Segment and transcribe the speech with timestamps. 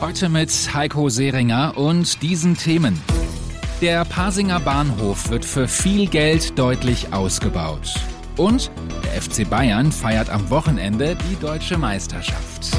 [0.00, 2.98] Heute mit Heiko Seringer und diesen Themen.
[3.82, 7.92] Der Pasinger Bahnhof wird für viel Geld deutlich ausgebaut.
[8.38, 8.70] Und
[9.04, 12.74] der FC Bayern feiert am Wochenende die deutsche Meisterschaft.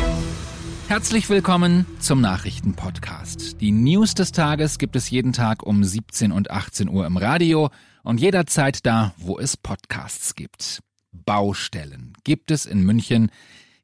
[0.87, 3.61] Herzlich willkommen zum Nachrichtenpodcast.
[3.61, 7.69] Die News des Tages gibt es jeden Tag um 17 und 18 Uhr im Radio
[8.01, 10.79] und jederzeit da, wo es Podcasts gibt.
[11.11, 13.29] Baustellen gibt es in München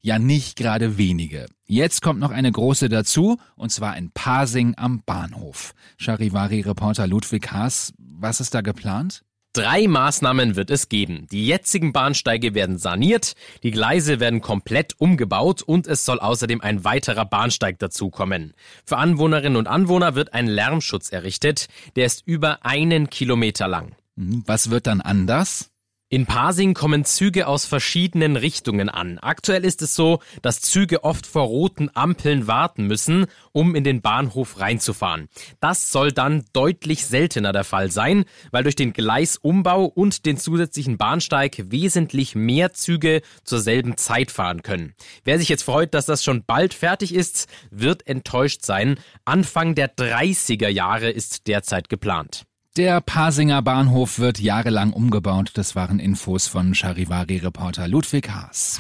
[0.07, 1.47] ja nicht gerade wenige.
[1.65, 5.73] Jetzt kommt noch eine große dazu, und zwar in Pasing am Bahnhof.
[5.97, 9.23] Charivari-Reporter Ludwig Haas, was ist da geplant?
[9.51, 11.27] Drei Maßnahmen wird es geben.
[11.31, 13.33] Die jetzigen Bahnsteige werden saniert,
[13.63, 18.53] die Gleise werden komplett umgebaut und es soll außerdem ein weiterer Bahnsteig dazukommen.
[18.85, 23.95] Für Anwohnerinnen und Anwohner wird ein Lärmschutz errichtet, der ist über einen Kilometer lang.
[24.15, 25.71] Hm, was wird dann anders?
[26.09, 29.19] In Pasing kommen Züge aus verschiedenen Richtungen an.
[29.19, 34.01] Aktuell ist es so, dass Züge oft vor roten Ampeln warten müssen, um in den
[34.01, 35.27] Bahnhof reinzufahren.
[35.59, 40.97] Das soll dann deutlich seltener der Fall sein, weil durch den Gleisumbau und den zusätzlichen
[40.97, 44.93] Bahnsteig wesentlich mehr Züge zur selben Zeit fahren können.
[45.25, 48.97] Wer sich jetzt freut, dass das schon bald fertig ist, wird enttäuscht sein.
[49.25, 52.45] Anfang der 30er Jahre ist derzeit geplant.
[52.77, 55.49] Der Pasinger Bahnhof wird jahrelang umgebaut.
[55.55, 58.79] Das waren Infos von Charivari-Reporter Ludwig Haas.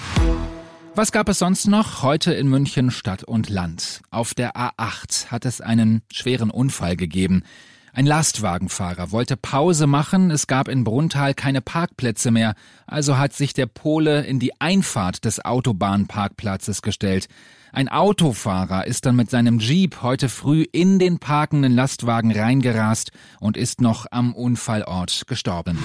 [0.93, 2.03] Was gab es sonst noch?
[2.03, 4.01] Heute in München Stadt und Land.
[4.11, 7.41] Auf der A8 hat es einen schweren Unfall gegeben.
[7.93, 12.53] Ein Lastwagenfahrer wollte Pause machen, es gab in Bruntal keine Parkplätze mehr,
[12.85, 17.27] also hat sich der Pole in die Einfahrt des Autobahnparkplatzes gestellt.
[17.71, 23.57] Ein Autofahrer ist dann mit seinem Jeep heute früh in den parkenden Lastwagen reingerast und
[23.57, 25.77] ist noch am Unfallort gestorben.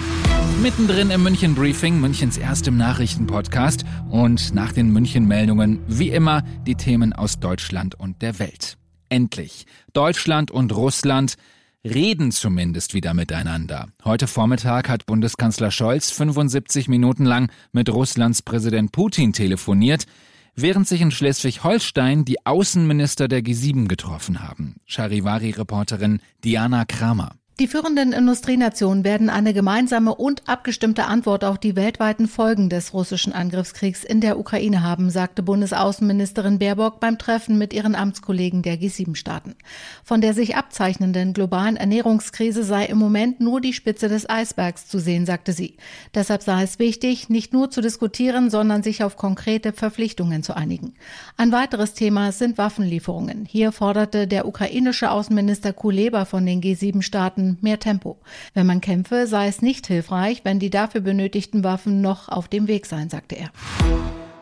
[0.63, 6.77] Mittendrin im München Briefing, Münchens erstem Nachrichtenpodcast und nach den München Meldungen wie immer die
[6.77, 8.77] Themen aus Deutschland und der Welt.
[9.09, 9.67] Endlich.
[9.93, 11.37] Deutschland und Russland
[11.85, 13.89] reden zumindest wieder miteinander.
[14.05, 20.07] Heute Vormittag hat Bundeskanzler Scholz 75 Minuten lang mit Russlands Präsident Putin telefoniert
[20.55, 24.77] während sich in Schleswig-Holstein die Außenminister der G7 getroffen haben.
[24.87, 27.37] Charivari-Reporterin Diana Kramer.
[27.61, 33.35] Die führenden Industrienationen werden eine gemeinsame und abgestimmte Antwort auf die weltweiten Folgen des russischen
[33.35, 39.55] Angriffskriegs in der Ukraine haben, sagte Bundesaußenministerin Baerbock beim Treffen mit ihren Amtskollegen der G7-Staaten.
[40.03, 44.99] Von der sich abzeichnenden globalen Ernährungskrise sei im Moment nur die Spitze des Eisbergs zu
[44.99, 45.77] sehen, sagte sie.
[46.15, 50.95] Deshalb sei es wichtig, nicht nur zu diskutieren, sondern sich auf konkrete Verpflichtungen zu einigen.
[51.37, 53.45] Ein weiteres Thema sind Waffenlieferungen.
[53.45, 58.19] Hier forderte der ukrainische Außenminister Kuleba von den G7-Staaten Mehr Tempo.
[58.55, 62.69] Wenn man kämpfe, sei es nicht hilfreich, wenn die dafür benötigten Waffen noch auf dem
[62.69, 63.51] Weg seien, sagte er.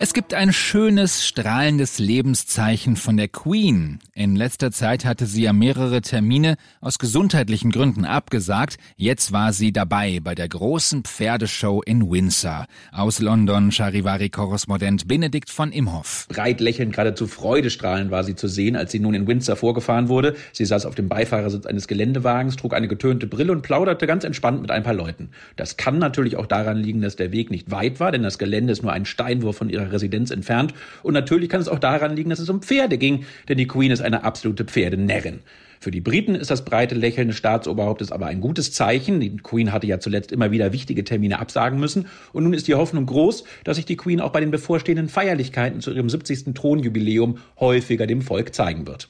[0.03, 3.99] Es gibt ein schönes, strahlendes Lebenszeichen von der Queen.
[4.15, 8.79] In letzter Zeit hatte sie ja mehrere Termine aus gesundheitlichen Gründen abgesagt.
[8.97, 12.65] Jetzt war sie dabei bei der großen Pferdeshow in Windsor.
[12.93, 16.27] Aus London Charivari-Korrespondent Benedikt von Imhoff.
[16.31, 20.35] Breit lächelnd, geradezu freudestrahlend war sie zu sehen, als sie nun in Windsor vorgefahren wurde.
[20.55, 24.63] Sie saß auf dem Beifahrersitz eines Geländewagens, trug eine getönte Brille und plauderte ganz entspannt
[24.63, 25.29] mit ein paar Leuten.
[25.57, 28.73] Das kann natürlich auch daran liegen, dass der Weg nicht weit war, denn das Gelände
[28.73, 30.75] ist nur ein Steinwurf von ihrer Residenz entfernt.
[31.03, 33.91] Und natürlich kann es auch daran liegen, dass es um Pferde ging, denn die Queen
[33.91, 35.41] ist eine absolute Pferdenärrin.
[35.83, 39.19] Für die Briten ist das breite Lächeln des Staatsoberhauptes aber ein gutes Zeichen.
[39.19, 42.07] Die Queen hatte ja zuletzt immer wieder wichtige Termine absagen müssen.
[42.35, 45.81] Und nun ist die Hoffnung groß, dass sich die Queen auch bei den bevorstehenden Feierlichkeiten
[45.81, 46.53] zu ihrem 70.
[46.55, 49.09] Thronjubiläum häufiger dem Volk zeigen wird.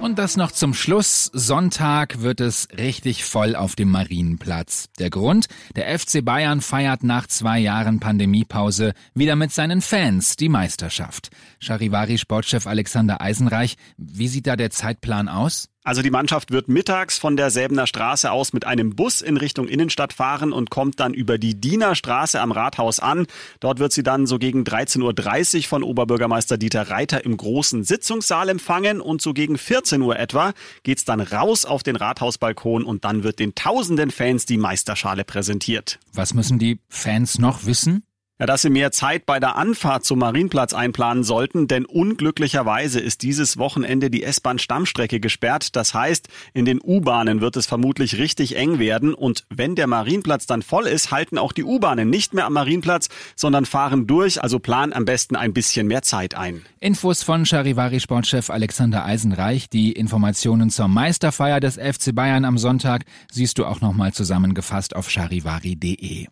[0.00, 1.28] Und das noch zum Schluss.
[1.32, 4.88] Sonntag wird es richtig voll auf dem Marienplatz.
[4.98, 5.48] Der Grund?
[5.74, 11.30] Der FC Bayern feiert nach zwei Jahren Pandemiepause wieder mit seinen Fans die Meisterschaft.
[11.60, 15.68] Charivari-Sportchef Alexander Eisenreich, wie sieht da der Zeitplan aus?
[15.84, 19.68] Also die Mannschaft wird mittags von der Säbener Straße aus mit einem Bus in Richtung
[19.68, 23.26] Innenstadt fahren und kommt dann über die Diener Straße am Rathaus an.
[23.60, 28.48] Dort wird sie dann so gegen 13.30 Uhr von Oberbürgermeister Dieter Reiter im großen Sitzungssaal
[28.48, 30.52] empfangen und so gegen 14 Uhr etwa
[30.82, 36.00] geht's dann raus auf den Rathausbalkon und dann wird den tausenden Fans die Meisterschale präsentiert.
[36.12, 38.02] Was müssen die Fans noch wissen?
[38.40, 43.22] Ja, dass Sie mehr Zeit bei der Anfahrt zum Marienplatz einplanen sollten, denn unglücklicherweise ist
[43.22, 45.74] dieses Wochenende die S-Bahn-Stammstrecke gesperrt.
[45.74, 50.46] Das heißt, in den U-Bahnen wird es vermutlich richtig eng werden und wenn der Marienplatz
[50.46, 54.60] dann voll ist, halten auch die U-Bahnen nicht mehr am Marienplatz, sondern fahren durch, also
[54.60, 56.62] plan am besten ein bisschen mehr Zeit ein.
[56.78, 59.68] Infos von Charivari-Sportchef Alexander Eisenreich.
[59.68, 65.10] Die Informationen zur Meisterfeier des FC Bayern am Sonntag siehst du auch nochmal zusammengefasst auf
[65.10, 66.28] charivari.de.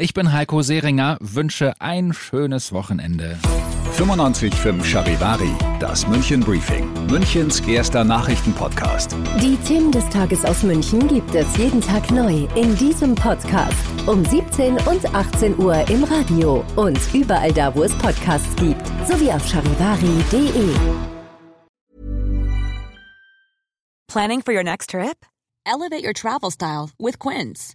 [0.00, 3.36] Ich bin Heiko Seringer, wünsche ein schönes Wochenende.
[3.96, 5.50] 95.5 Charivari,
[5.80, 9.16] das München Briefing, Münchens erster Nachrichtenpodcast.
[9.42, 13.74] Die Themen des Tages aus München gibt es jeden Tag neu in diesem Podcast.
[14.06, 19.32] Um 17 und 18 Uhr im Radio und überall da, wo es Podcasts gibt, sowie
[19.32, 20.76] auf charivari.de.
[24.06, 25.26] Planning for your next trip?
[25.66, 27.74] Elevate your travel style with Quince.